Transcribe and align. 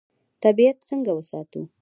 طبیعت 0.43 0.77
څنګه 0.89 1.11
وساتو؟ 1.17 1.61